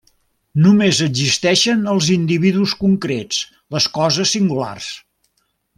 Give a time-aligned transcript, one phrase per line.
[0.61, 3.45] Només existeixen els individus concrets,
[3.77, 4.91] les coses singulars.